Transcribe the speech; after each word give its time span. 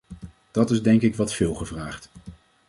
Dat 0.51 0.71
is 0.71 0.81
denk 0.81 1.01
ik 1.01 1.15
wat 1.15 1.33
veel 1.33 1.53
gevraagd. 1.53 2.09